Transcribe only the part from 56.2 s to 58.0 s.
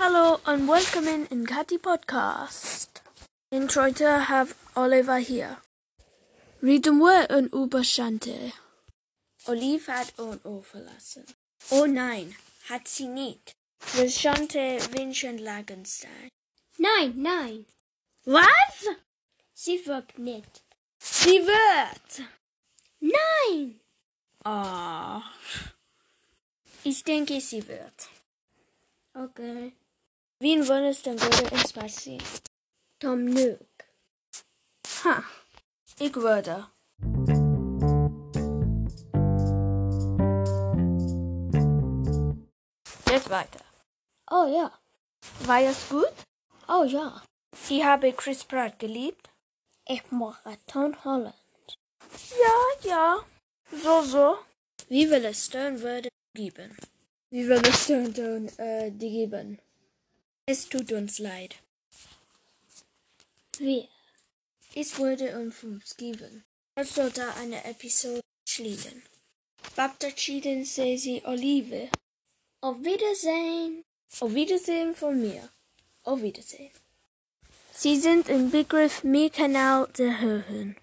geben? Wie will es